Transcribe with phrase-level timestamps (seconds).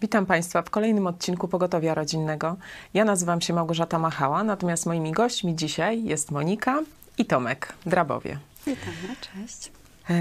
[0.00, 2.56] Witam Państwa w kolejnym odcinku Pogotowia Rodzinnego.
[2.94, 6.82] Ja nazywam się Małgorzata Machała, natomiast moimi gośćmi dzisiaj jest Monika
[7.18, 8.38] i Tomek Drabowie.
[8.66, 9.72] Witamy, cześć.
[10.10, 10.14] E,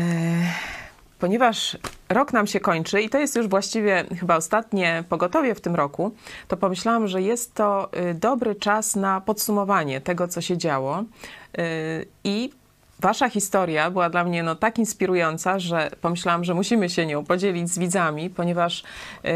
[1.20, 1.78] ponieważ
[2.10, 6.16] rok nam się kończy i to jest już właściwie chyba ostatnie pogotowie w tym roku,
[6.48, 11.04] to pomyślałam, że jest to y, dobry czas na podsumowanie tego, co się działo.
[11.60, 12.52] Y, I
[13.00, 17.70] Wasza historia była dla mnie no, tak inspirująca, że pomyślałam, że musimy się nią podzielić
[17.70, 18.84] z widzami, ponieważ
[19.24, 19.32] yy,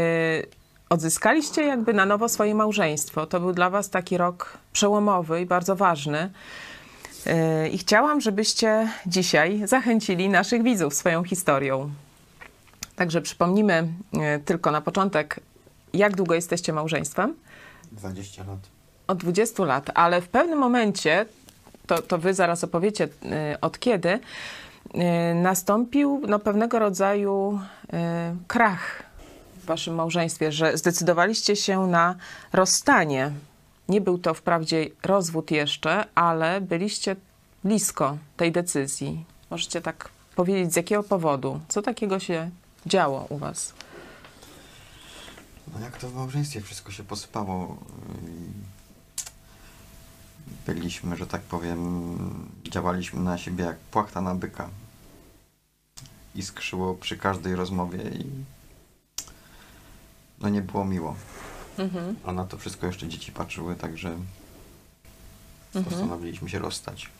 [0.88, 3.26] odzyskaliście jakby na nowo swoje małżeństwo.
[3.26, 6.30] To był dla Was taki rok przełomowy i bardzo ważny.
[7.26, 11.90] Yy, I chciałam, żebyście dzisiaj zachęcili naszych widzów swoją historią.
[12.96, 15.40] Także przypomnimy yy, tylko na początek,
[15.94, 17.34] jak długo jesteście małżeństwem?
[17.92, 18.58] 20 lat.
[19.06, 21.26] Od 20 lat, ale w pewnym momencie
[21.90, 24.20] to, to wy zaraz opowiecie y, od kiedy, y,
[25.34, 27.96] nastąpił no, pewnego rodzaju y,
[28.46, 29.02] krach
[29.62, 32.14] w waszym małżeństwie, że zdecydowaliście się na
[32.52, 33.32] rozstanie.
[33.88, 37.16] Nie był to wprawdzie rozwód jeszcze, ale byliście
[37.64, 39.24] blisko tej decyzji.
[39.50, 41.60] Możecie tak powiedzieć, z jakiego powodu?
[41.68, 42.50] Co takiego się
[42.86, 43.74] działo u was?
[45.74, 47.76] No jak to w małżeństwie wszystko się posypało
[50.74, 52.18] byliśmy, że tak powiem,
[52.64, 54.68] działaliśmy na siebie jak płachta na byka.
[56.34, 58.26] Iskrzyło przy każdej rozmowie i
[60.40, 61.16] no nie było miło.
[61.78, 62.16] Mhm.
[62.24, 64.08] A na to wszystko jeszcze dzieci patrzyły, także
[65.74, 65.84] mhm.
[65.84, 67.10] postanowiliśmy się rozstać.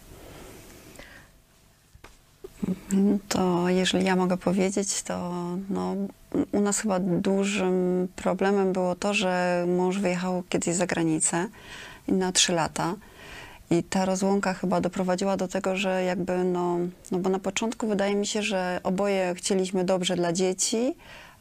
[3.28, 5.32] To jeżeli ja mogę powiedzieć, to
[5.70, 5.96] no,
[6.52, 11.48] u nas chyba dużym problemem było to, że mąż wyjechał kiedyś za granicę
[12.08, 12.94] na trzy lata.
[13.70, 16.78] I ta rozłąka chyba doprowadziła do tego, że jakby no,
[17.10, 20.94] no bo na początku wydaje mi się, że oboje chcieliśmy dobrze dla dzieci,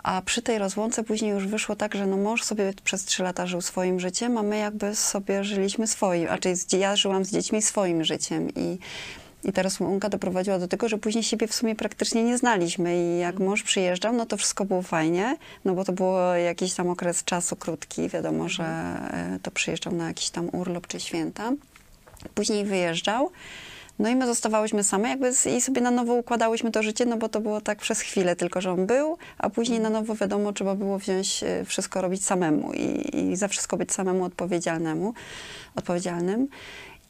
[0.04, 3.48] a przy tej rozłące później już wyszło tak, że no mąż sobie przez trzy lata
[3.48, 8.04] żył swoim życiem, a my jakby sobie żyliśmy swoim, czyli ja żyłam z dziećmi swoim
[8.04, 8.50] życiem.
[8.56, 8.78] I
[9.44, 12.98] i ta rozłąka doprowadziła do tego, że później siebie w sumie praktycznie nie znaliśmy.
[12.98, 16.90] I jak mąż przyjeżdżał, no to wszystko było fajnie, no bo to było jakiś tam
[16.90, 21.52] okres czasu krótki, wiadomo, że e, to przyjeżdżał na jakiś tam urlop czy święta.
[22.36, 23.32] Później wyjeżdżał.
[24.00, 27.18] No i my zostawałyśmy same jakby z, i sobie na nowo układałyśmy to życie, no
[27.18, 30.54] bo to było tak przez chwilę tylko, że on był, a później na nowo wiadomo,
[30.54, 35.14] trzeba było wziąć e, wszystko robić samemu i, i za wszystko być samemu odpowiedzialnemu,
[35.76, 36.48] odpowiedzialnym.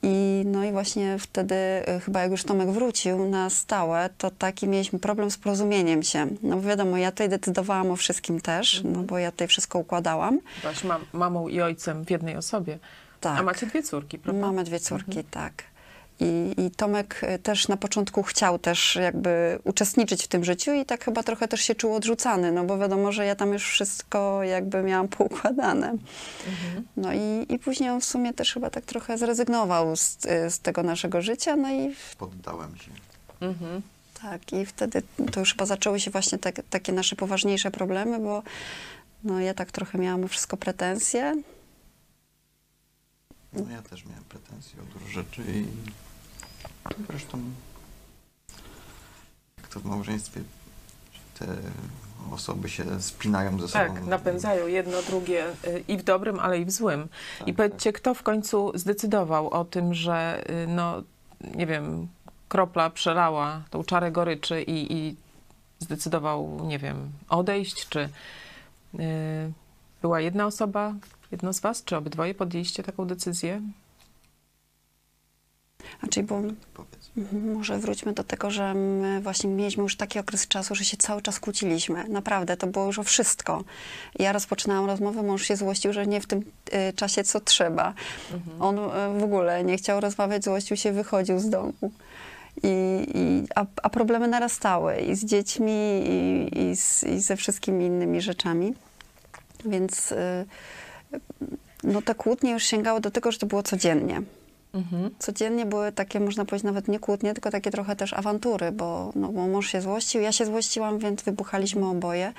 [0.04, 4.68] I no i właśnie wtedy, e, chyba jak już Tomek wrócił na stałe, to taki
[4.68, 6.28] mieliśmy problem z porozumieniem się.
[6.44, 10.40] No bo wiadomo, ja tutaj decydowałam o wszystkim też, no bo ja tutaj wszystko układałam.
[10.62, 12.80] Byłaś mam, mamą i ojcem w jednej osobie.
[13.20, 13.40] Tak.
[13.40, 14.42] A macie dwie córki, prawda?
[14.42, 15.28] Mamy dwie córki, mhm.
[15.32, 15.64] tak.
[16.20, 20.86] I, I Tomek e, też na początku chciał też jakby uczestniczyć w tym życiu i
[20.86, 24.44] tak chyba trochę też się czuł odrzucany, no bo wiadomo, że ja tam już wszystko
[24.44, 25.88] jakby miałam poukładane.
[26.48, 26.88] Mhm.
[26.98, 30.18] No i, i później on w sumie też chyba tak trochę zrezygnował z,
[30.50, 31.96] z tego naszego życia, no i...
[32.18, 32.92] Poddałem się.
[33.42, 33.82] Mhm.
[34.22, 35.02] Tak, i wtedy
[35.32, 38.44] to już chyba zaczęły się właśnie te, takie nasze poważniejsze problemy, bo
[39.24, 41.36] no ja tak trochę miałam wszystko pretensje,
[43.54, 45.66] no ja też miałem pretensje o dużo rzeczy i
[47.10, 47.42] zresztą
[49.58, 50.42] jak to w małżeństwie
[51.40, 51.46] te
[52.32, 53.94] osoby się spinają ze sobą.
[53.94, 57.08] Tak, napędzają jedno drugie y, i w dobrym, ale i w złym.
[57.40, 58.02] Tak, I powiedzcie, tak.
[58.02, 61.04] kto w końcu zdecydował o tym, że y, no,
[61.56, 62.08] nie wiem,
[62.48, 65.16] kropla przelała tą czarę goryczy i, i
[65.80, 68.10] zdecydował, nie wiem, odejść, czy
[68.94, 69.02] yy,
[70.02, 70.94] była jedna osoba,
[71.32, 73.62] Jedno z Was, czy obydwoje podjęliście taką decyzję?
[76.00, 76.42] Znaczy, bo
[77.56, 81.22] może wróćmy do tego, że my właśnie mieliśmy już taki okres czasu, że się cały
[81.22, 82.10] czas kłóciliśmy.
[82.10, 83.64] Naprawdę, to było już o wszystko.
[84.20, 87.94] Ja rozpoczynałam rozmowę, mąż się złościł, że nie w tym y, czasie, co trzeba.
[88.34, 88.62] Mhm.
[88.62, 88.78] On
[89.16, 91.74] y, w ogóle nie chciał rozmawiać, złościł się, wychodził z domu.
[92.64, 97.86] I, i a, a, problemy narastały i z dziećmi, i, i, z, i ze wszystkimi
[97.86, 98.74] innymi rzeczami.
[99.66, 100.12] Więc...
[100.12, 100.46] Y,
[101.84, 104.22] no te kłótnie już sięgały do tego, że to było codziennie.
[104.74, 105.10] Mhm.
[105.20, 109.28] Codziennie były takie, można powiedzieć, nawet nie kłótnie, tylko takie trochę też awantury, bo, no,
[109.28, 112.34] bo mąż się złościł, ja się złościłam, więc wybuchaliśmy oboje.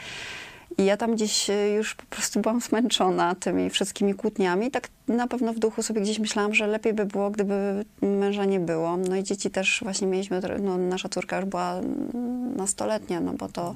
[0.78, 4.70] I ja tam gdzieś e, już po prostu byłam zmęczona tymi wszystkimi kłótniami.
[4.70, 8.61] Tak na pewno w duchu sobie gdzieś myślałam, że lepiej by było, gdyby męża nie
[8.61, 8.96] było.
[8.96, 11.81] No i dzieci też właśnie mieliśmy, no nasza córka już była
[12.56, 13.75] nastoletnia, no bo to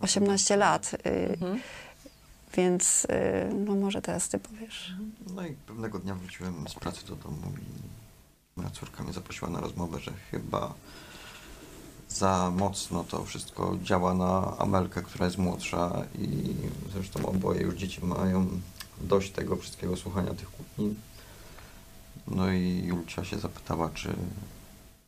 [0.00, 0.58] 18 no, tak, tak.
[0.58, 1.06] lat.
[1.06, 1.60] Y, mhm.
[2.56, 4.94] Więc y, no może teraz ty powiesz.
[5.34, 7.90] No i pewnego dnia wróciłem z pracy do domu i
[8.56, 10.74] moja córka mnie zaprosiła na rozmowę, że chyba
[12.08, 16.54] za mocno to wszystko działa na Amelkę, która jest młodsza i
[16.92, 18.46] zresztą oboje już dzieci mają
[19.00, 20.94] dość tego wszystkiego słuchania tych kłótni.
[22.26, 24.16] No i Julcia się zapytała, czy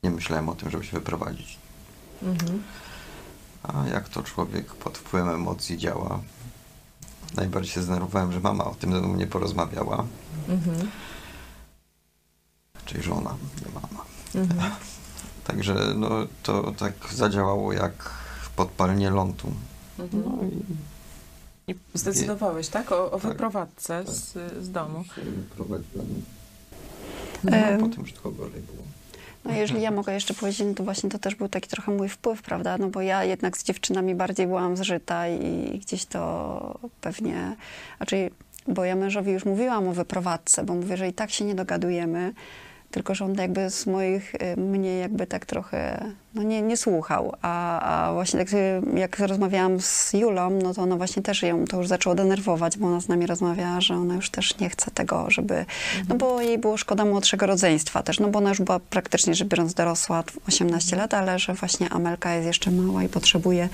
[0.03, 1.59] nie myślałem o tym, żeby się wyprowadzić.
[2.23, 2.62] Mhm.
[3.62, 6.21] A jak to człowiek pod wpływem emocji działa?
[7.37, 10.05] Najbardziej się zdenerwowałem, że mama o tym ze mną nie porozmawiała.
[10.49, 10.90] Mhm.
[12.84, 13.37] Czyli żona,
[13.67, 14.05] nie mama.
[14.34, 14.73] Mhm.
[15.46, 16.08] Także no,
[16.43, 18.11] to tak zadziałało jak
[18.56, 19.52] podpalenie lądu.
[19.99, 20.23] Mhm.
[20.26, 20.44] No
[21.69, 22.93] i I zdecydowałeś, tak?
[22.93, 23.32] O, o Tak.
[23.32, 24.32] wyprowadzce z,
[24.64, 25.05] z domu.
[25.05, 26.06] się wyprowadziłem.
[27.46, 27.81] Em.
[27.81, 28.82] No, potem już tylko gorzej było.
[29.44, 32.09] No jeżeli ja mogę jeszcze powiedzieć, no to właśnie to też był taki trochę mój
[32.09, 32.79] wpływ, prawda?
[32.79, 37.56] No bo ja jednak z dziewczynami bardziej byłam zżyta i gdzieś to pewnie,
[38.00, 38.31] raczej,
[38.69, 42.33] bo ja mężowi już mówiłam o wyprowadzce, bo mówię, że i tak się nie dogadujemy,
[42.93, 46.05] tylko że on jakby z moich, y, mnie jakby tak trochę,
[46.35, 48.47] no nie, nie słuchał, a, a właśnie y,
[48.94, 52.87] jak rozmawiałam z Julą, no to ona właśnie też ją to już zaczęło denerwować, bo
[52.87, 55.65] ona z nami rozmawiała, że ona już też nie chce tego, żeby,
[56.09, 59.49] no bo jej było szkoda młodszego rodzeństwa też, no bo ona już była praktycznie rzecz
[59.49, 63.69] biorąc dorosła, 18 lat, ale że właśnie Amelka jest jeszcze mała i potrzebuje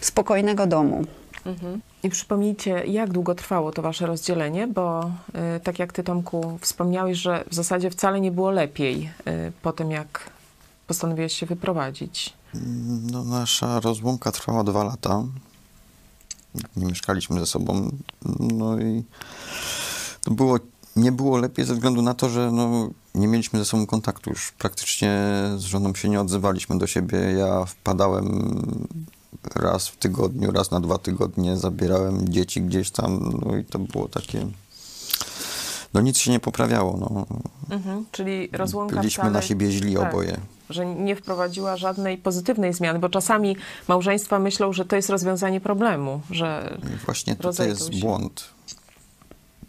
[0.00, 1.04] spokojnego domu.
[1.46, 1.80] Mhm.
[2.02, 5.10] I przypomnijcie, jak długo trwało to wasze rozdzielenie, bo
[5.56, 9.72] y, tak jak ty, Tomku, wspomniałeś, że w zasadzie wcale nie było lepiej y, po
[9.72, 10.30] tym, jak
[10.86, 12.32] postanowiłeś się wyprowadzić.
[13.12, 15.22] No, nasza rozłąka trwała dwa lata.
[16.76, 17.90] Nie mieszkaliśmy ze sobą.
[18.38, 19.04] No i
[20.24, 20.58] to było,
[20.96, 24.30] nie było lepiej ze względu na to, że no, nie mieliśmy ze sobą kontaktu.
[24.30, 25.20] Już praktycznie
[25.56, 27.18] z żoną się nie odzywaliśmy do siebie.
[27.18, 28.52] Ja wpadałem
[29.54, 33.40] raz w tygodniu, raz na dwa tygodnie, zabierałem dzieci gdzieś tam.
[33.46, 34.46] No i to było takie.
[35.94, 36.96] No nic się nie poprawiało.
[37.00, 37.26] No.
[37.76, 38.04] Mhm.
[38.12, 40.08] Czyli rozłąka Byliśmy wcale, na siebie źli tak.
[40.08, 40.40] oboje.
[40.70, 43.56] że nie wprowadziła żadnej pozytywnej zmiany, bo czasami
[43.88, 48.00] małżeństwa myślą, że to jest rozwiązanie problemu, że I właśnie Rozejdą jest się.
[48.00, 48.44] błąd.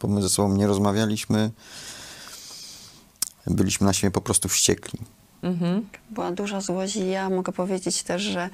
[0.02, 1.52] Bo my ze sobą nie rozmawialiśmy.
[3.48, 5.00] Byliśmy na siebie po prostu wściekli.
[5.44, 5.88] Mhm.
[6.10, 8.50] Była duża złość i ja mogę powiedzieć też, że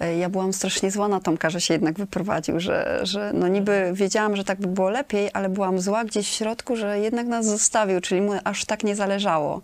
[0.00, 3.90] e, ja byłam strasznie zła na Tomka, że się jednak wyprowadził, że, że no niby
[3.94, 7.46] wiedziałam, że tak by było lepiej, ale byłam zła gdzieś w środku, że jednak nas
[7.46, 9.60] zostawił, czyli mu aż tak nie zależało.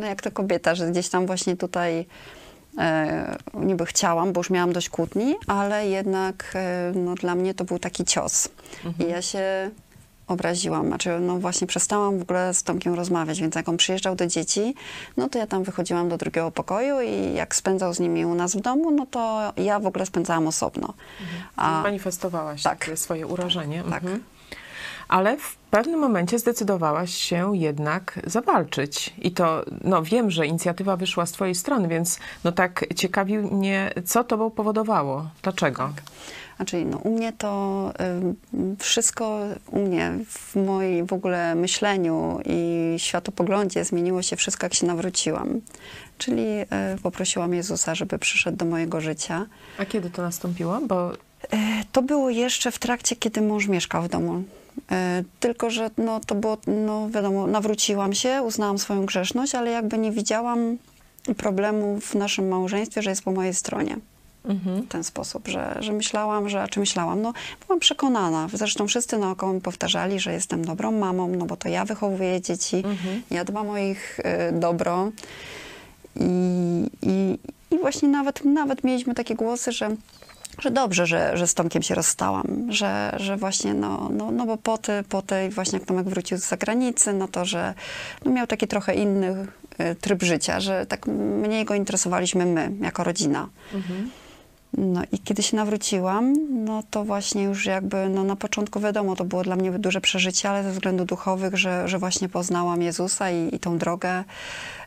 [0.00, 2.06] No jak to kobieta, że gdzieś tam właśnie tutaj
[2.78, 7.64] e, niby chciałam, bo już miałam dość kłótni, ale jednak e, no, dla mnie to
[7.64, 8.48] był taki cios.
[8.98, 9.70] I ja się
[10.28, 14.26] obraziłam, znaczy no właśnie przestałam w ogóle z Tomkiem rozmawiać, więc jak on przyjeżdżał do
[14.26, 14.74] dzieci,
[15.16, 18.56] no to ja tam wychodziłam do drugiego pokoju i jak spędzał z nimi u nas
[18.56, 20.94] w domu, no to ja w ogóle spędzałam osobno.
[21.56, 22.90] A, manifestowałaś tak.
[22.94, 23.82] swoje urażenie.
[23.90, 24.02] Tak.
[24.02, 24.22] Mhm.
[25.08, 29.14] Ale w pewnym momencie zdecydowałaś się jednak zawalczyć.
[29.18, 33.92] I to, no wiem, że inicjatywa wyszła z twojej strony, więc no tak ciekawi mnie,
[34.04, 35.28] co to powodowało?
[35.42, 35.90] Dlaczego?
[36.56, 37.92] Znaczy, no, u mnie to
[38.54, 39.40] y, wszystko,
[39.70, 45.60] u mnie w moim w ogóle myśleniu i światopoglądzie zmieniło się wszystko, jak się nawróciłam.
[46.18, 46.66] Czyli y,
[47.02, 49.46] poprosiłam Jezusa, żeby przyszedł do mojego życia.
[49.78, 50.80] A kiedy to nastąpiło?
[50.88, 51.12] Bo
[51.52, 51.56] E,
[51.92, 54.42] To było jeszcze w trakcie, kiedy mąż mieszkał w domu.
[54.90, 59.98] E, Tylko, że no, to było, no wiadomo, nawróciłam się, uznałam swoją grzeszność, ale jakby
[59.98, 60.78] nie widziałam
[61.36, 63.96] problemu w naszym małżeństwie, że jest po mojej stronie.
[64.46, 64.82] Mhm.
[64.82, 67.32] W ten sposób, że, że myślałam, że, czy myślałam, no
[67.66, 68.48] byłam przekonana.
[68.52, 72.76] Zresztą wszyscy naokoło mi powtarzali, że jestem dobrą mamą, no bo to ja wychowuję dzieci,
[72.76, 73.22] Mhm.
[73.30, 75.10] ja dbam o ich e, dobro.
[76.20, 76.26] I,
[77.02, 77.38] i,
[77.70, 79.96] I właśnie nawet, nawet mieliśmy takie głosy, że,
[80.58, 84.56] że dobrze, że, że z Tomkiem się rozstałam, że, że właśnie, no, no, no bo
[84.56, 87.74] po, ty, po tej właśnie jak Tomek wrócił z zagranicy, no to, że
[88.24, 89.46] no miał taki trochę inny
[89.78, 91.06] e, tryb życia, że tak
[91.42, 93.48] mniej go interesowaliśmy my, jako rodzina.
[93.74, 94.10] Mhm.
[94.76, 99.24] No i kiedy się nawróciłam, no to właśnie już jakby, no na początku wiadomo, to
[99.24, 103.54] było dla mnie duże przeżycie, ale ze względów duchowych, że, że właśnie poznałam Jezusa i,
[103.54, 104.24] i tą drogę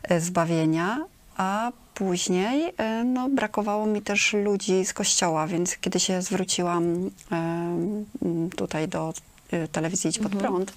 [0.02, 1.04] e, zbawienia,
[1.36, 7.76] a później e, no, brakowało mi też ludzi z kościoła, więc kiedy się zwróciłam e,
[8.56, 9.14] tutaj do
[9.72, 10.72] telewizji Idź Pod Prąd,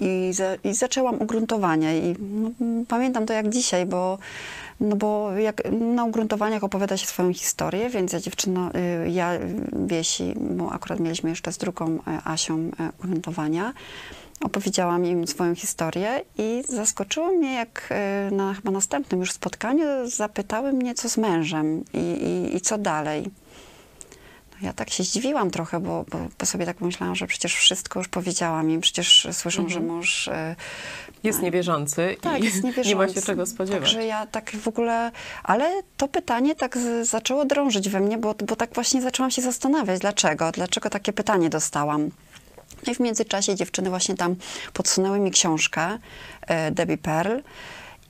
[0.00, 1.94] i, za, i zaczęłam ugruntowania.
[1.94, 2.50] I no,
[2.88, 4.18] pamiętam to jak dzisiaj, bo,
[4.80, 8.70] no bo jak na ugruntowaniach opowiada się swoją historię, więc ja dziewczyna,
[9.06, 9.30] y, ja
[9.72, 13.72] Wiesi, bo akurat mieliśmy jeszcze z drugą y, Asią y, ugruntowania,
[14.40, 17.94] opowiedziałam im swoją historię i zaskoczyło mnie, jak
[18.32, 23.30] na chyba następnym już spotkaniu zapytały mnie, co z mężem i, i, i co dalej.
[24.52, 28.00] No ja tak się zdziwiłam trochę, bo, bo, bo sobie tak pomyślałam, że przecież wszystko
[28.00, 30.56] już powiedziałam im, przecież słyszą, że mąż e,
[31.22, 32.88] Jest niewierzący tak, i jest niewierzący.
[32.94, 33.82] nie ma się czego spodziewać.
[33.82, 35.10] Także ja tak w ogóle,
[35.42, 39.42] ale to pytanie tak z, zaczęło drążyć we mnie, bo, bo tak właśnie zaczęłam się
[39.42, 42.10] zastanawiać, dlaczego, dlaczego takie pytanie dostałam.
[42.86, 44.36] No i w międzyczasie dziewczyny właśnie tam
[44.72, 45.98] podsunęły mi książkę
[46.46, 47.38] e, Debbie Pearl.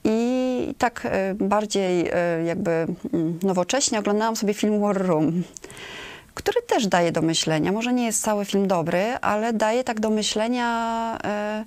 [0.04, 5.42] I tak e, bardziej e, jakby mm, nowocześnie oglądałam sobie film War Room,
[6.34, 7.72] który też daje do myślenia.
[7.72, 11.64] Może nie jest cały film dobry, ale daje tak do myślenia, e,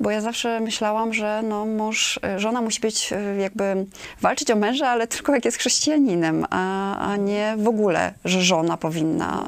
[0.00, 3.86] bo ja zawsze myślałam, że no mąż, e, żona musi być e, jakby
[4.20, 8.76] walczyć o męża, ale tylko jak jest chrześcijaninem, a, a nie w ogóle, że żona
[8.76, 9.46] powinna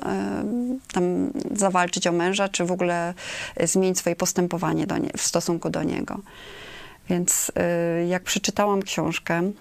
[0.92, 3.14] tam zawalczyć o męża, czy w ogóle
[3.60, 6.18] zmienić swoje postępowanie do nie, w stosunku do niego.
[7.08, 7.52] Więc
[8.08, 9.52] jak przeczytałam książkę,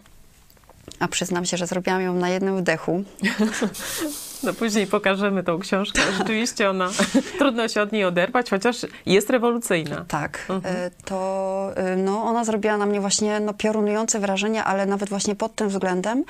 [0.99, 3.03] a przyznam się, że zrobiłam ją na jednym wdechu,
[4.43, 6.01] No później pokażemy tą książkę.
[6.17, 6.89] Rzeczywiście ona,
[7.39, 10.05] trudno się od niej oderwać, chociaż jest rewolucyjna.
[10.07, 10.75] Tak, Mhm.
[10.75, 15.35] e, to e, no, ona zrobiła na mnie właśnie no, piorunujące wrażenie, ale nawet właśnie
[15.35, 16.23] pod tym względem,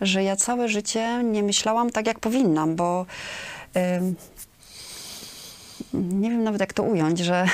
[0.00, 3.06] że ja całe życie nie myślałam tak, jak powinnam, bo
[3.74, 4.14] em,
[5.94, 7.46] nie wiem nawet jak to ująć, że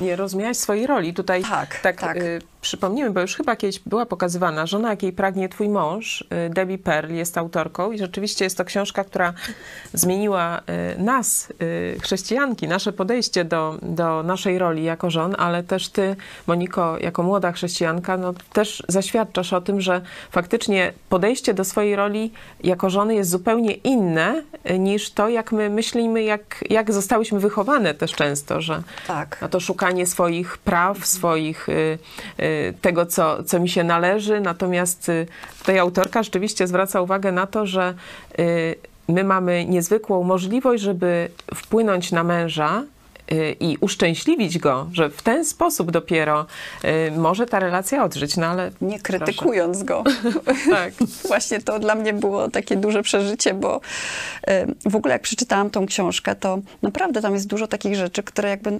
[0.00, 1.14] Nie rozumiałaś swojej roli.
[1.14, 2.16] Tutaj Tak, tak, tak.
[2.16, 6.24] Y, przypomnimy, bo już chyba kiedyś była pokazywana Żona, jakiej pragnie twój mąż.
[6.46, 9.32] Y, Debbie Pearl jest autorką i rzeczywiście jest to książka, która
[9.92, 10.60] zmieniła
[10.98, 16.16] y, nas, y, chrześcijanki, nasze podejście do, do naszej roli jako żon, ale też ty,
[16.46, 22.32] Moniko, jako młoda chrześcijanka, no, też zaświadczasz o tym, że faktycznie podejście do swojej roli
[22.62, 24.42] jako żony jest zupełnie inne
[24.78, 29.38] niż to, jak my myślimy, jak, jak zostałyśmy wychowane też często, że tak.
[29.42, 31.98] no to szukanie swoich praw, swoich y,
[32.40, 34.40] y, tego, co, co mi się należy.
[34.40, 35.26] Natomiast y,
[35.58, 37.94] tutaj autorka rzeczywiście zwraca uwagę na to, że
[38.38, 38.74] y,
[39.08, 42.84] my mamy niezwykłą możliwość, żeby wpłynąć na męża
[43.32, 46.46] y, i uszczęśliwić go, że w ten sposób dopiero
[46.84, 48.36] y, może ta relacja odżyć.
[48.36, 50.04] No ale Nie krytykując go.
[50.70, 50.92] tak.
[51.28, 53.80] Właśnie to dla mnie było takie duże przeżycie, bo
[54.86, 58.78] w ogóle jak przeczytałam tą książkę, to naprawdę tam jest dużo takich rzeczy, które jakby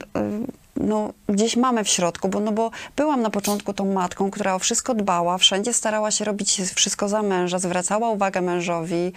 [0.76, 4.58] no, gdzieś mamy w środku, bo, no bo byłam na początku tą matką, która o
[4.58, 9.12] wszystko dbała, wszędzie starała się robić wszystko za męża, zwracała uwagę mężowi.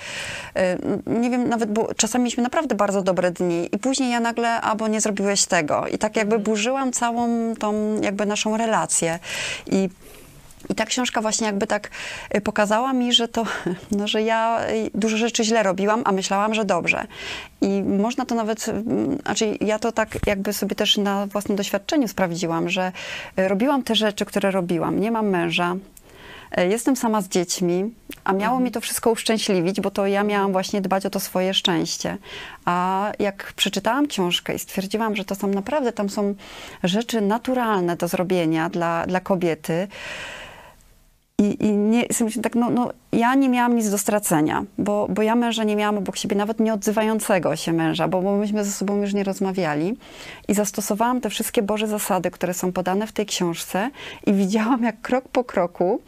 [0.55, 4.61] E, Nie wiem, nawet, bo czasami mieliśmy naprawdę bardzo dobre dni i później ja nagle,
[4.61, 5.87] albo nie zrobiłeś tego.
[5.87, 9.19] I tak jakby burzyłam całą tą jakby naszą relację.
[9.67, 9.89] I
[10.69, 11.89] i ta książka właśnie jakby tak
[12.35, 13.45] y, pokazała mi, że to,
[13.97, 17.07] no, że ja y, dużo rzeczy źle robiłam, a myślałam, że dobrze.
[17.61, 22.07] I można to nawet, mm, znaczy ja to tak jakby sobie też na własnym doświadczeniu
[22.07, 22.91] sprawdziłam, że
[23.39, 24.99] y, robiłam te rzeczy, które robiłam.
[24.99, 25.75] Nie mam męża,
[26.59, 27.93] y, jestem sama z dziećmi,
[28.23, 31.53] a miało mi to wszystko uszczęśliwić, bo to ja miałam właśnie dbać o to swoje
[31.53, 32.17] szczęście.
[32.65, 36.35] A jak przeczytałam książkę i stwierdziłam, że to są naprawdę, tam są
[36.83, 39.87] rzeczy naturalne do zrobienia dla, dla kobiety,
[41.41, 45.21] i, i nie, sobie tak, no, no, ja nie miałam nic do stracenia, bo, bo
[45.21, 48.71] ja męża nie miałam obok siebie, nawet nie odzywającego się męża, bo, bo myśmy ze
[48.71, 49.97] sobą już nie rozmawiali.
[50.47, 53.89] I zastosowałam te wszystkie Boże zasady, które są podane w tej książce
[54.25, 56.01] i widziałam, jak krok po kroku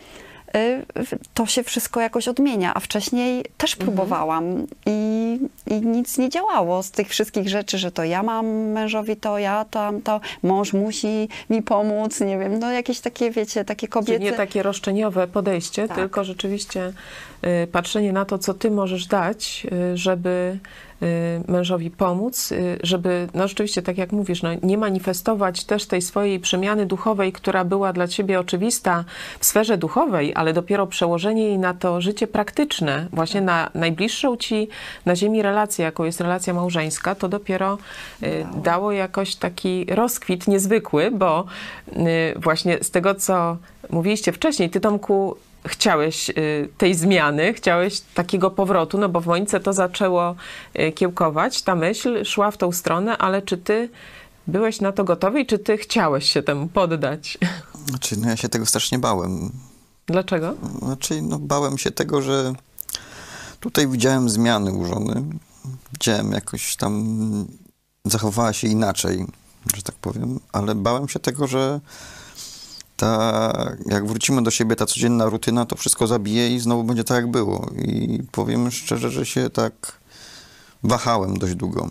[1.33, 6.91] to się wszystko jakoś odmienia, a wcześniej też próbowałam i, i nic nie działało z
[6.91, 11.61] tych wszystkich rzeczy, że to ja mam mężowi to, ja tam to, mąż musi mi
[11.61, 14.23] pomóc, nie wiem, no jakieś takie, wiecie, takie Czyli kobiety.
[14.23, 15.97] nie takie roszczeniowe podejście, Tak.
[15.97, 16.93] tylko rzeczywiście y,
[17.71, 20.59] patrzenie na to, co ty możesz dać, y, żeby
[21.03, 26.01] y, mężowi pomóc, y, żeby, no rzeczywiście, tak jak mówisz, no, nie manifestować też tej
[26.01, 29.03] swojej przemiany duchowej, która była dla ciebie oczywista
[29.39, 34.67] w sferze duchowej, ale dopiero przełożenie jej na to życie praktyczne, właśnie na najbliższą ci
[35.05, 37.77] na ziemi relację, jaką jest relacja małżeńska, to dopiero
[38.23, 38.61] y, Dało.
[38.63, 41.45] dało jakoś taki rozkwit niezwykły, bo
[41.87, 43.57] y, właśnie z tego, co
[43.89, 45.35] mówiliście wcześniej, ty Tomku
[45.67, 50.35] chciałeś y, tej zmiany, chciałeś takiego powrotu, no bo w Monice to zaczęło
[50.79, 53.89] y, kiełkować, ta myśl szła w tą stronę, ale czy ty
[54.47, 57.37] byłeś na to gotowy i czy ty chciałeś się temu poddać?
[57.87, 59.51] Znaczy, no ja się tego strasznie bałem.
[60.07, 60.55] Dlaczego?
[60.81, 62.53] Znaczy, no bałem się tego, że
[63.59, 65.23] tutaj widziałem zmiany u żony.
[65.93, 67.47] Widziałem jakoś tam
[68.05, 69.25] zachowała się inaczej,
[69.75, 71.79] że tak powiem, ale bałem się tego, że
[72.99, 73.53] ta,
[73.85, 77.27] jak wrócimy do siebie, ta codzienna rutyna, to wszystko zabije i znowu będzie tak, jak
[77.31, 77.69] było.
[77.75, 79.73] I powiem szczerze, że się tak
[80.83, 81.89] wahałem dość długo.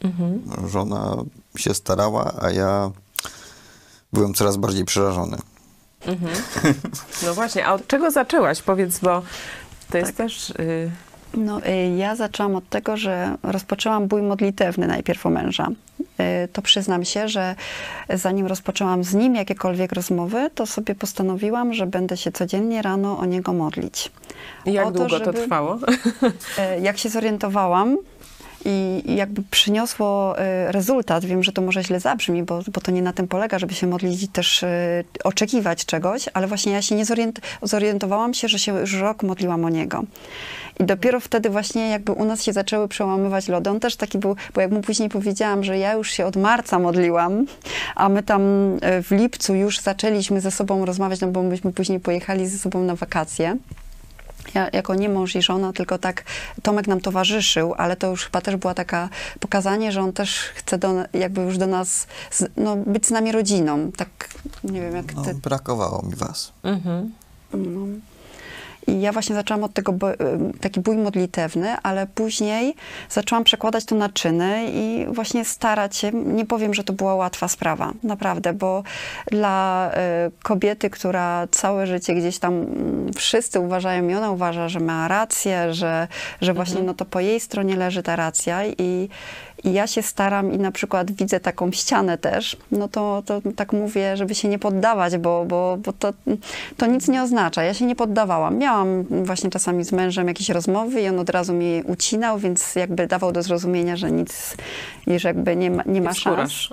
[0.00, 0.42] Mhm.
[0.68, 1.16] Żona
[1.56, 2.90] się starała, a ja
[4.12, 5.38] byłem coraz bardziej przerażony.
[6.06, 6.32] Mhm.
[7.26, 8.62] No właśnie, a od czego zaczęłaś?
[8.62, 9.22] Powiedz, bo
[9.90, 10.90] to jest też y,
[11.34, 15.68] No, y, ja zaczęłam od tego, że rozpoczęłam bój modlitewny najpierw o męża.
[16.44, 17.54] Y, To przyznam się, że
[18.14, 23.24] zanim rozpoczęłam z nim jakiekolwiek rozmowy, to sobie postanowiłam, że będę się codziennie rano o
[23.24, 24.10] niego modlić.
[24.66, 25.78] I jak to, długo to żeby- trwało?
[26.58, 27.96] E, Jak się zorientowałam
[28.64, 33.02] i jakby przyniosło e, rezultat, wiem, że to może źle zabrzmi, bo, bo to nie
[33.02, 36.94] na tym polega, żeby się modlić i też e, oczekiwać czegoś, ale właśnie ja się
[36.94, 40.04] nie zorient, zorientowałam się, że się już rok modliłam o niego.
[40.80, 43.70] I dopiero wtedy właśnie jakby u nas się zaczęły przełamywać lody.
[43.70, 46.78] On też taki był, bo jak mu później powiedziałam, że ja już się od marca
[46.78, 47.46] modliłam,
[47.94, 48.42] a my tam
[48.80, 52.84] e, w lipcu już zaczęliśmy ze sobą rozmawiać, no bo myśmy później pojechali ze sobą
[52.84, 53.56] na wakacje.
[54.54, 56.24] Ja, jako nie mąż i żona, tylko tak
[56.62, 59.08] Tomek nam towarzyszył, ale to już chyba też była taka
[59.40, 63.32] pokazanie, że on też chce do, jakby już do nas, z, no, być z nami
[63.32, 63.92] rodziną.
[63.96, 64.08] Tak,
[64.64, 65.34] nie wiem jak No, ty.
[65.34, 66.52] brakowało mi was.
[66.62, 67.12] Mhm.
[67.54, 67.86] No.
[68.90, 72.74] I ja właśnie zaczęłam od tego ym, taki bój modlitewny, ale później
[73.08, 76.10] zaczęłam przekładać to na czyny i właśnie starać się.
[76.12, 78.82] Nie powiem, że to była łatwa sprawa, naprawdę, bo
[79.30, 79.90] dla
[80.26, 85.08] y, kobiety, która całe życie gdzieś tam mm, wszyscy uważają i ona uważa, że ma
[85.08, 86.08] rację, że,
[86.40, 89.08] że właśnie no to po jej stronie leży ta racja i,
[89.64, 93.72] i ja się staram i na przykład widzę taką ścianę też, no to, to tak
[93.72, 96.12] mówię, żeby się nie poddawać, bo, bo, bo to,
[96.76, 97.62] to nic nie oznacza.
[97.62, 98.58] Ja się nie poddawałam.
[98.58, 103.06] Miałam właśnie czasami z mężem jakieś rozmowy i on od razu mi ucinał, więc jakby
[103.06, 104.56] dawał do zrozumienia, że nic,
[105.06, 106.68] i że jakby nie ma, nie ma szans.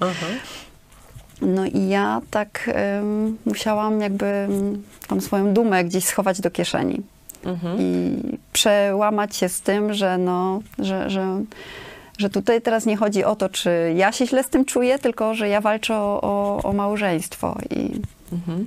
[0.00, 0.26] Aha.
[1.42, 4.48] No i ja tak ym, musiałam jakby
[5.08, 7.02] tą swoją dumę gdzieś schować do kieszeni
[7.44, 7.76] Mhm.
[7.80, 8.18] i
[8.52, 11.40] przełamać się z tym, że no, że, że,
[12.20, 15.34] że tutaj teraz nie chodzi o to, czy ja się źle z tym czuję, tylko
[15.34, 18.00] że ja walczę o, o, małżeństwo i
[18.32, 18.66] Mhm.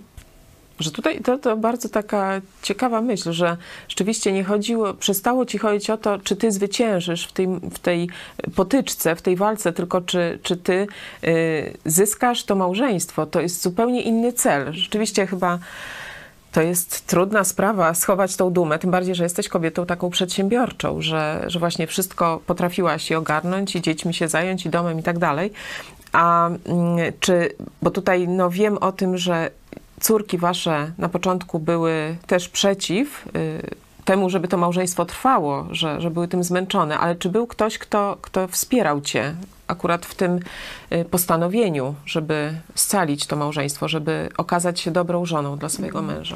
[0.80, 5.90] Że tutaj to, to bardzo taka ciekawa myśl, że rzeczywiście nie chodziło, przestało ci chodzić
[5.90, 8.10] o to, czy ty zwyciężysz w tej, w tej
[8.56, 10.88] potyczce, w tej walce, tylko czy, czy ty
[11.24, 13.26] y, zyskasz to małżeństwo.
[13.26, 14.74] To jest zupełnie inny cel.
[14.74, 15.60] Rzeczywiście chyba
[16.54, 21.44] to jest trudna sprawa schować tą dumę, tym bardziej, że jesteś kobietą taką przedsiębiorczą, że,
[21.48, 25.52] że właśnie wszystko potrafiłaś i ogarnąć i dziećmi się zająć i domem i tak dalej.
[26.12, 26.60] A mm,
[27.20, 29.52] czy, bo tutaj no wiem o tym, że
[30.00, 33.62] córki wasze na początku były też przeciw y,
[34.06, 38.18] temu, żeby to małżeństwo trwało, że, że były tym zmęczone, ale czy był ktoś, kto,
[38.22, 39.36] kto wspierał cię
[39.68, 40.40] akurat w tym
[40.92, 46.36] y, postanowieniu, żeby scalić to małżeństwo, żeby okazać się dobrą żoną dla swojego męża?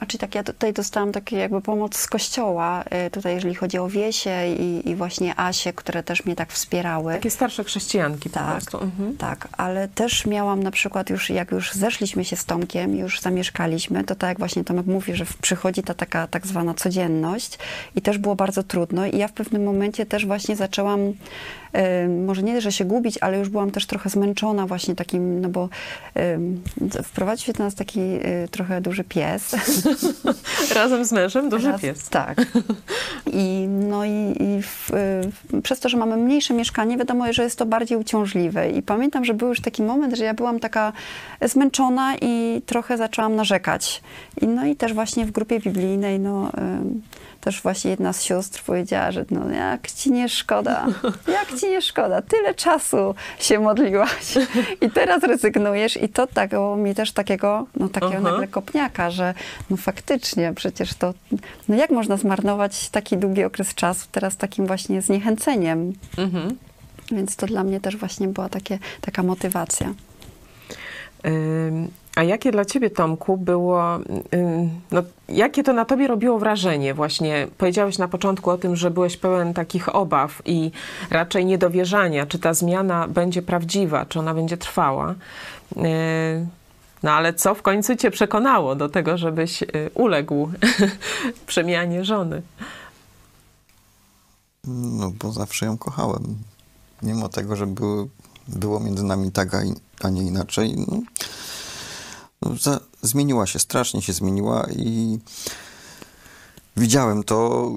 [0.00, 3.78] A czy tak, ja tutaj dostałam takie jakby pomoc z kościoła, y, tutaj jeżeli chodzi
[3.78, 7.12] o Wiesię i, i właśnie Asię, które też mnie tak wspierały.
[7.12, 8.50] Takie starsze chrześcijanki po Tak.
[8.50, 8.78] prostu.
[8.80, 9.16] Mhm.
[9.16, 14.04] Tak, ale też miałam na przykład już, jak już zeszliśmy się z Tomkiem, już zamieszkaliśmy,
[14.04, 17.58] to tak jak właśnie Tomek mówi, że przychodzi ta taka tak zwana codzienność
[17.96, 21.00] i też było bardzo trudno i ja w pewnym momencie też właśnie zaczęłam,
[22.26, 25.68] może nie, że się gubić, ale już byłam też trochę zmęczona właśnie takim, no bo
[27.04, 29.56] wprowadził się do nas taki y, trochę duży pies.
[30.74, 32.08] Razem z mężem duży Raz- pies.
[32.08, 32.40] Tak.
[33.26, 34.90] I, no i, i w,
[35.54, 38.70] y, przez to, że mamy mniejsze mieszkanie, wiadomo, że jest to bardziej uciążliwe.
[38.70, 40.92] I pamiętam, że był już taki moment, że ja byłam taka
[41.42, 44.02] zmęczona i trochę zaczęłam narzekać.
[44.40, 46.50] I, no i też właśnie w grupie biblijnej, no,
[47.46, 50.86] też właśnie jedna z sióstr powiedziała, że no jak ci nie szkoda,
[51.28, 54.34] jak ci nie szkoda, tyle czasu się modliłaś
[54.84, 55.96] i teraz rezygnujesz.
[56.02, 58.30] I to dało mi też takiego, no takiego Aha.
[58.30, 59.34] nagle kopniaka, że
[59.70, 61.14] no faktycznie przecież to,
[61.68, 65.92] no jak można zmarnować taki długi okres czasu teraz takim właśnie zniechęceniem.
[66.18, 66.56] Mhm.
[67.12, 69.94] Więc to dla mnie też właśnie była takie, taka motywacja.
[71.26, 73.94] Ym, A jakie dla ciebie, Tomku, było,
[74.34, 76.94] ym, no, jakie to na tobie robiło wrażenie?
[76.94, 80.70] Właśnie powiedziałeś na początku o tym, że byłeś pełen takich obaw i
[81.10, 85.14] raczej niedowierzania, czy ta zmiana będzie prawdziwa, czy ona będzie trwała.
[85.76, 85.82] Yy,
[87.02, 90.50] No ale co w końcu cię przekonało do tego, żebyś y, uległ
[91.46, 92.42] przemianie żony?
[94.66, 96.36] No, bo zawsze ją kochałem.
[97.02, 98.06] Mimo tego, że było,
[98.48, 99.48] było między nami tak,
[100.02, 100.74] a nie inaczej.
[100.76, 101.00] No,
[102.48, 105.18] no, za, zmieniła się, strasznie się zmieniła i
[106.76, 107.70] widziałem to.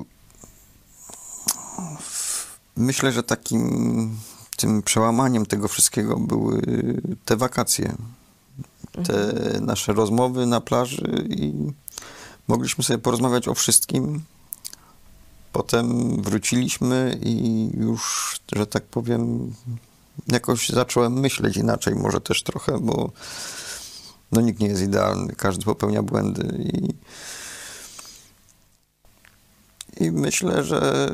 [2.75, 4.17] Myślę, że takim
[4.57, 6.61] tym przełamaniem tego wszystkiego były
[7.25, 7.95] te wakacje.
[9.03, 11.53] Te nasze rozmowy na plaży i
[12.47, 14.23] mogliśmy sobie porozmawiać o wszystkim.
[15.53, 19.53] Potem wróciliśmy i już, że tak powiem,
[20.27, 23.11] jakoś zacząłem myśleć inaczej, może też trochę, bo
[24.31, 26.93] no nikt nie jest idealny, każdy popełnia błędy i,
[29.99, 31.09] I myślę, że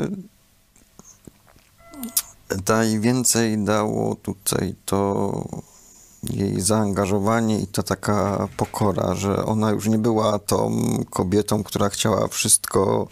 [2.68, 5.32] najwięcej dało tutaj to
[6.24, 12.28] jej zaangażowanie i ta taka pokora, że ona już nie była tą kobietą, która chciała
[12.28, 13.08] wszystko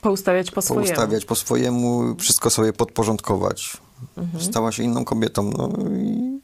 [0.00, 0.86] Poustawiać po swojemu.
[0.86, 3.76] poustawiać po swojemu, wszystko sobie podporządkować.
[4.40, 5.50] Stała się inną kobietą.
[5.58, 6.35] No i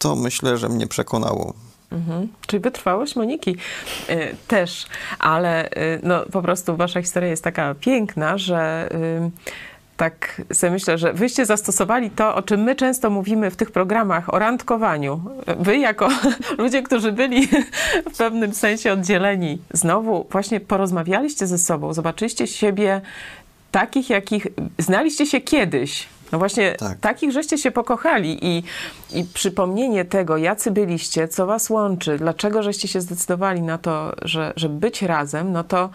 [0.00, 1.54] to myślę, że mnie przekonało.
[1.92, 2.28] Mhm.
[2.46, 3.56] Czyli wytrwałość Moniki
[4.10, 4.86] y, też,
[5.18, 9.30] ale y, no, po prostu wasza historia jest taka piękna, że y,
[9.96, 14.34] tak sobie myślę, że wyście zastosowali to, o czym my często mówimy w tych programach
[14.34, 15.20] o randkowaniu.
[15.58, 16.08] Wy jako
[16.58, 17.48] ludzie, którzy byli
[18.12, 23.00] w pewnym sensie oddzieleni, znowu właśnie porozmawialiście ze sobą, zobaczyliście siebie
[23.70, 24.46] takich, jakich
[24.78, 26.08] znaliście się kiedyś.
[26.32, 26.98] No właśnie Tak.
[26.98, 28.62] takich, żeście się pokochali i,
[29.12, 34.52] i przypomnienie tego, jacy byliście, co was łączy, dlaczego żeście się zdecydowali na to, że,
[34.56, 35.90] że być razem, no to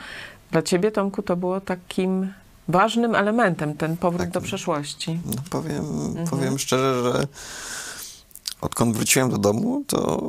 [0.52, 2.34] dla ciebie, Tomku, to było takim
[2.67, 4.32] ważnym elementem, ten powrót Tak.
[4.32, 5.19] do przeszłości.
[5.26, 5.86] No powiem,
[6.30, 7.28] powiem szczerze, że
[8.62, 10.21] odkąd wróciłem do domu, to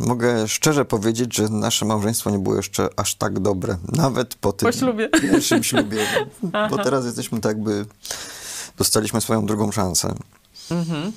[0.00, 3.76] mogę szczerze powiedzieć, że nasze małżeństwo nie było jeszcze aż tak dobre.
[3.92, 5.08] Nawet po tym Po ślubie.
[5.08, 5.98] pierwszym ślubie.
[6.70, 7.86] Bo teraz jesteśmy tak jakby,
[8.78, 10.14] dostaliśmy swoją drugą szansę.
[10.70, 11.12] Mhm.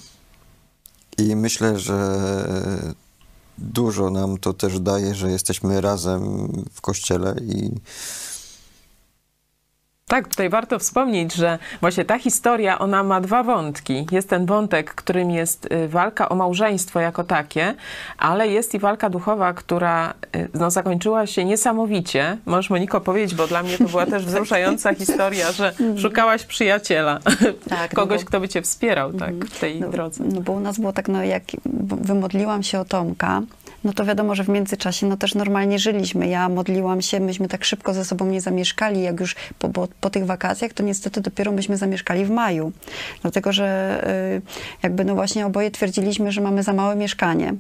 [1.18, 2.20] I myślę, że
[3.58, 7.72] dużo nam to też daje, że jesteśmy razem w kościele i
[10.12, 14.08] Tak, tutaj warto wspomnieć, że właśnie ta historia, ona ma dwa wątki.
[14.12, 17.74] Jest ten wątek, którym jest y, walka o małżeństwo jako takie,
[18.18, 22.38] ale jest i walka duchowa, która y, no, zakończyła się niesamowicie.
[22.46, 27.20] Możesz Moniko powiedzieć, bo dla mnie to była też wzruszająca historia, że szukałaś przyjaciela,
[27.70, 30.24] Tak, no kogoś, bo- kto by cię wspierał tak, w tej no, drodze.
[30.34, 31.44] No bo u nas było tak, no jak
[32.02, 33.42] wymodliłam się o Tomka,
[33.84, 36.28] no to wiadomo, że w międzyczasie no też normalnie żyliśmy.
[36.28, 40.10] Ja modliłam się, myśmy tak szybko ze sobą nie zamieszkali, jak już po, po, po
[40.10, 42.72] tych wakacjach, to niestety dopiero myśmy zamieszkali w maju.
[43.22, 44.02] Dlatego, że
[44.38, 44.42] y,
[44.84, 47.54] jakby no właśnie oboje twierdziliśmy, że mamy za małe mieszkanie.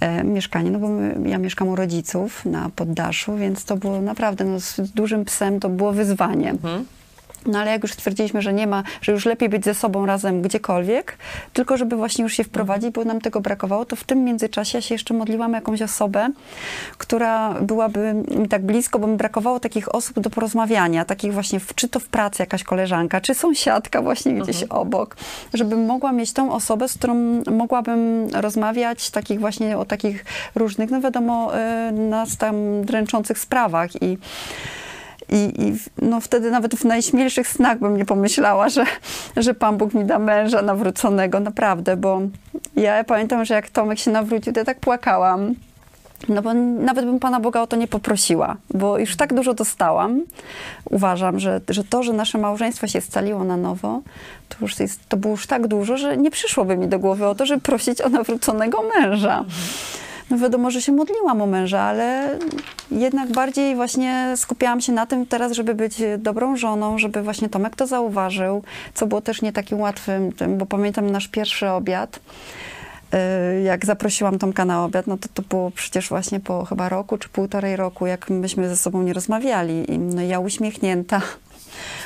[0.00, 4.44] E, mieszkanie, no bo my, ja mieszkam u rodziców na poddaszu, więc to było naprawdę,
[4.44, 6.50] no z dużym psem to było wyzwanie.
[6.50, 6.84] Mhm.
[7.46, 10.42] No ale jak już stwierdziliśmy, że nie ma, że już lepiej być ze sobą razem
[10.42, 11.18] gdziekolwiek,
[11.52, 14.82] tylko żeby właśnie już się wprowadzić, bo nam tego brakowało, to w tym międzyczasie ja
[14.82, 16.30] się jeszcze modliłam jakąś osobę,
[16.98, 21.74] która byłaby mi tak blisko, bo mi brakowało takich osób do porozmawiania, takich właśnie, w,
[21.74, 25.16] czy to w pracy jakaś koleżanka, czy sąsiadka właśnie gdzieś obok,
[25.54, 30.24] żebym mogła mieć tą osobę, z którą mogłabym rozmawiać takich właśnie o takich
[30.54, 31.52] różnych, no wiadomo,
[31.88, 34.18] y, nas tam dręczących sprawach i
[35.28, 38.84] i, I no wtedy nawet w najśmielszych snach bym nie pomyślała, że,
[39.36, 42.20] że Pan Bóg mi da męża nawróconego, naprawdę, bo
[42.76, 45.54] ja pamiętam, że jak Tomek się nawrócił, to ja tak płakałam.
[46.28, 50.22] No bo nawet bym Pana Boga o to nie poprosiła, bo już tak dużo dostałam.
[50.90, 54.02] Uważam, że, że to, że nasze małżeństwo się scaliło na nowo,
[54.48, 57.34] to, już jest, to było już tak dużo, że nie przyszłoby mi do głowy o
[57.34, 59.44] to, żeby prosić o nawróconego męża.
[60.32, 62.38] No wiadomo, że się modliłam o męża, ale
[62.90, 67.76] jednak bardziej właśnie skupiałam się na tym teraz, żeby być dobrą żoną, żeby właśnie Tomek
[67.76, 68.62] to zauważył,
[68.94, 72.20] co było też nie takim łatwym, bo pamiętam nasz pierwszy obiad,
[73.58, 77.18] y, jak zaprosiłam Tomka na obiad, no to to było przecież właśnie po chyba roku
[77.18, 79.92] czy półtorej roku, jak myśmy ze sobą nie rozmawiali.
[79.92, 81.20] I no, ja uśmiechnięta.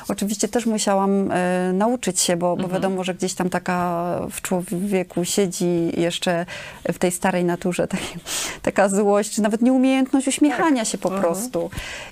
[0.09, 5.25] Oczywiście też musiałam e, nauczyć się, bo, bo wiadomo, że gdzieś tam taka w człowieku
[5.25, 6.47] siedzi jeszcze
[6.92, 8.19] w tej starej naturze taki,
[8.62, 11.71] taka złość, czy nawet nieumiejętność uśmiechania się po prostu.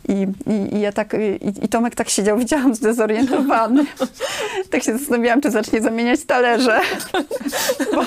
[0.08, 3.86] I, i, i ja tak, i, i Tomek tak siedział, widziałam zdezorientowany.
[4.70, 6.80] tak się zastanawiałam, czy zacznie zamieniać talerze,
[7.94, 8.04] bo,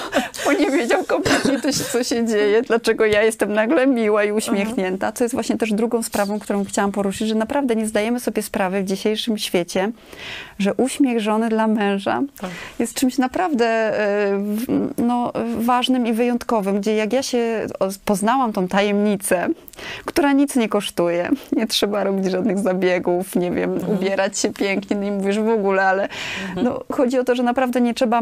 [0.47, 5.12] bo nie wiedział kompletnie, to co się dzieje, dlaczego ja jestem nagle miła i uśmiechnięta.
[5.12, 8.81] Co jest właśnie też drugą sprawą, którą chciałam poruszyć, że naprawdę nie zdajemy sobie sprawy
[8.81, 9.91] w dzisiejszym świecie,
[10.60, 12.49] że uśmiech żony dla męża Tak.
[12.79, 14.43] jest czymś naprawdę e,
[14.97, 17.67] no, ważnym i wyjątkowym, gdzie jak ja się
[18.05, 19.47] poznałam tą tajemnicę,
[20.05, 25.03] która nic nie kosztuje, nie trzeba robić żadnych zabiegów, nie wiem, ubierać się pięknie, no
[25.03, 26.07] nie mówisz w ogóle, ale
[26.63, 28.21] no, chodzi o to, że naprawdę nie trzeba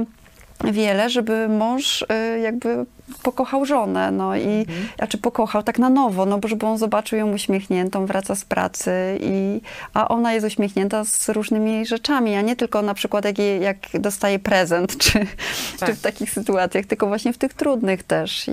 [0.64, 2.86] wiele, żeby mąż y, jakby
[3.24, 4.66] pokochał żonę, no i,
[5.00, 8.46] a czy pokochał tak na nowo, no bo żeby on zobaczył ją uśmiechniętą, wraca z
[8.46, 8.92] pracy
[9.22, 9.62] i,
[9.94, 13.78] a ona jest uśmiechnięta z różnymi rzeczami, a nie tylko na przykład jak, jej- jak
[13.94, 15.12] dostaje prezent, czy,
[15.80, 15.90] Tak.
[15.90, 18.52] czy w takich sytuacjach, tylko właśnie w tych trudnych też i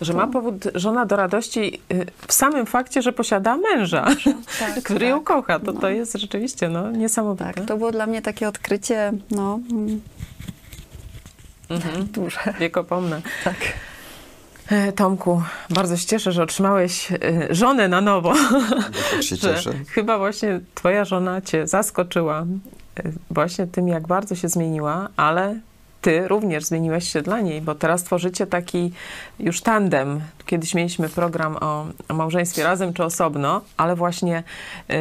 [0.00, 4.06] Że ma powód żona do radości y, w samym fakcie, że posiada męża,
[4.60, 5.24] tak, który ją tak.
[5.26, 5.58] kocha.
[5.58, 7.44] To, to jest rzeczywiście no, niesamowite.
[7.44, 10.00] tak, to było dla mnie takie odkrycie, no, mm,
[11.70, 12.06] Mhm.
[12.12, 12.54] duże.
[12.60, 13.22] Wiekopomne.
[13.44, 13.56] Tak.
[14.68, 17.16] E, Tomku, bardzo się cieszę, że otrzymałeś e,
[17.54, 18.34] żonę na nowo.
[18.36, 19.72] Ja też się cieszę.
[19.88, 25.60] chyba właśnie twoja żona cię zaskoczyła e, właśnie tym, jak bardzo się zmieniła, ale
[26.00, 28.92] ty również zmieniłeś się dla niej, bo teraz tworzycie taki
[29.38, 30.20] już tandem.
[30.46, 34.42] Kiedyś mieliśmy program o, o małżeństwie razem czy osobno, ale właśnie
[34.90, 34.94] y,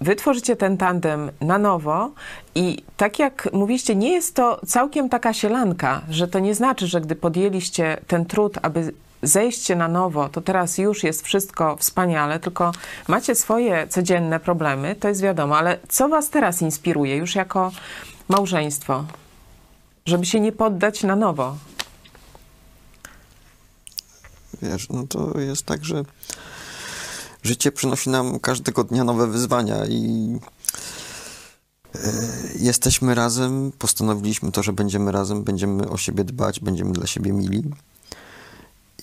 [0.00, 2.10] wy tworzycie ten tandem na nowo
[2.54, 7.00] i tak jak mówiliście, nie jest to całkiem taka sielanka, że to nie znaczy, że
[7.00, 12.72] gdy podjęliście ten trud, aby zejście na nowo, to teraz już jest wszystko wspaniale, tylko
[13.08, 17.72] macie swoje codzienne problemy, to jest wiadomo, ale co was teraz inspiruje już jako
[18.28, 19.04] małżeństwo?
[20.06, 21.56] Żeby się nie poddać na nowo.
[24.62, 26.02] Wiesz, no to jest tak, że
[27.48, 30.32] życie przynosi nam każdego dnia nowe wyzwania i
[31.94, 31.98] e,
[32.58, 37.64] jesteśmy razem, postanowiliśmy to, że będziemy razem, będziemy o siebie dbać, będziemy dla siebie mili.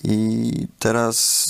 [0.04, 1.46] I teraz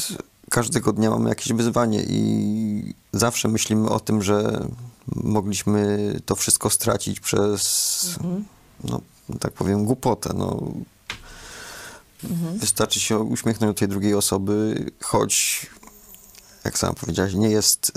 [0.51, 4.67] każdego dnia mamy jakieś wyzwanie i zawsze myślimy o tym, że
[5.15, 8.19] mogliśmy to wszystko stracić przez,
[8.85, 9.01] no
[9.41, 10.31] tak powiem, głupotę.
[10.35, 10.73] No,
[12.57, 15.67] Wystarczy się uśmiechnąć do tej drugiej osoby, choć,
[16.67, 17.93] jak sam powiedziałeś, nie jest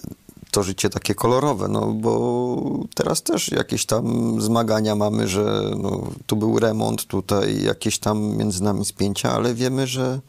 [0.51, 6.35] to życie takie kolorowe, no bo teraz też jakieś tam zmagania mamy, że no, tu
[6.35, 10.19] był remont, tutaj jakieś tam między nami spięcia, ale wiemy, że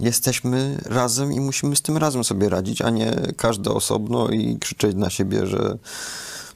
[0.00, 4.96] jesteśmy razem i musimy z tym razem sobie radzić, a nie każdy osobno i krzyczeć
[4.96, 5.78] na siebie, że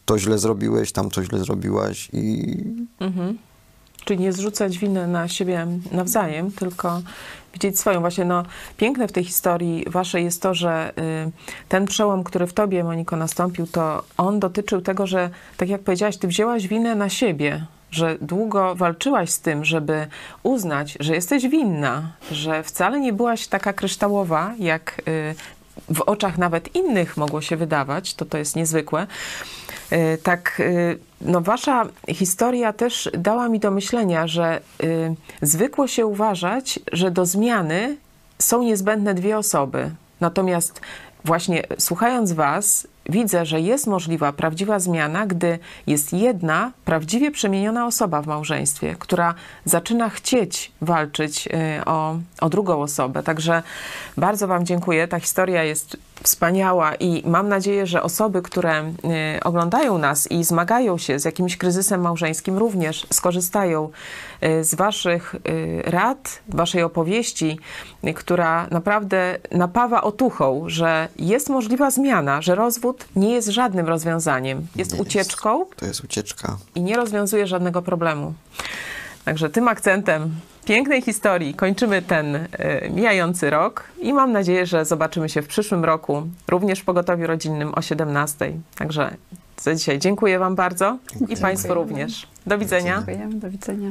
[0.05, 2.57] to źle zrobiłeś, tam to źle zrobiłaś i
[3.01, 3.39] Mhm.
[4.05, 7.01] Czyli nie zrzucać winy na siebie nawzajem, tylko
[7.55, 8.01] widzieć swoją.
[8.01, 8.43] Właśnie no,
[8.77, 11.31] piękne w tej historii waszej jest to, że y,
[11.69, 16.17] ten przełom, który w tobie, Moniko, nastąpił, to on dotyczył tego, że tak jak powiedziałaś,
[16.17, 20.07] ty wzięłaś winę na siebie, że długo walczyłaś z tym, żeby
[20.43, 25.35] uznać, że jesteś winna, że wcale nie byłaś taka kryształowa, jak y,
[25.95, 29.07] w oczach nawet innych mogło się wydawać, to to jest niezwykłe.
[29.93, 30.63] Y, Tak,
[31.25, 37.27] no wasza historia też dała mi do myślenia, że y, zwykło się uważać, że do
[37.27, 37.97] zmiany
[38.39, 39.91] są niezbędne dwie osoby.
[40.21, 40.81] Natomiast
[41.25, 48.23] właśnie słuchając was, widzę, że jest możliwa prawdziwa zmiana, gdy jest jedna prawdziwie przemieniona osoba
[48.23, 53.23] w małżeństwie, która zaczyna chcieć walczyć y, o, o drugą osobę.
[53.23, 53.63] Także
[54.17, 55.09] bardzo wam dziękuję.
[55.09, 58.93] Ta historia jest wspaniała i mam nadzieję, że osoby, które y,
[59.45, 63.91] oglądają nas i zmagają się z jakimś kryzysem małżeńskim, również skorzystają
[64.63, 67.59] z waszych y, rad, waszej opowieści,
[68.05, 74.67] y, która naprawdę napawa otuchą, że jest możliwa zmiana, że rozwód nie jest żadnym rozwiązaniem.
[74.77, 75.09] Jest Nie jest.
[75.09, 76.57] ucieczką to jest ucieczka.
[76.75, 78.35] i nie rozwiązuje żadnego problemu.
[79.25, 80.31] Także tym akcentem
[80.65, 82.47] pięknej historii kończymy ten y,
[82.91, 87.73] mijający rok i mam nadzieję, że zobaczymy się w przyszłym roku, również w Pogotowiu Rodzinnym
[87.75, 88.53] o 17.
[88.77, 89.17] Także
[89.61, 92.27] za dzisiaj dziękuję Wam bardzo i Państwu również.
[92.47, 92.97] Do widzenia.
[92.97, 93.91] Dziękujemy, do widzenia.